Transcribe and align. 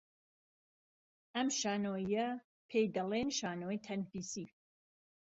ئەم 1.35 1.47
شانۆییە 1.59 2.27
پێی 2.69 2.87
دەڵێن 2.95 3.29
شانۆی 3.39 3.83
تەنفیسی 3.87 4.47